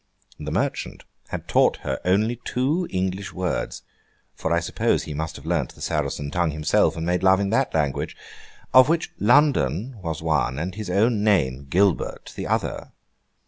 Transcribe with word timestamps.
The 0.39 0.49
merchant 0.51 1.03
had 1.27 1.47
taught 1.47 1.77
her 1.85 1.99
only 2.03 2.37
two 2.43 2.87
English 2.89 3.33
words 3.33 3.83
(for 4.33 4.51
I 4.51 4.59
suppose 4.59 5.03
he 5.03 5.13
must 5.13 5.35
have 5.35 5.45
learnt 5.45 5.75
the 5.75 5.81
Saracen 5.81 6.31
tongue 6.31 6.49
himself, 6.49 6.97
and 6.97 7.05
made 7.05 7.21
love 7.21 7.39
in 7.39 7.51
that 7.51 7.75
language), 7.75 8.17
of 8.73 8.89
which 8.89 9.11
London 9.19 9.97
was 10.01 10.23
one, 10.23 10.57
and 10.57 10.73
his 10.73 10.89
own 10.89 11.23
name, 11.23 11.67
Gilbert, 11.69 12.33
the 12.35 12.47
other. 12.47 12.93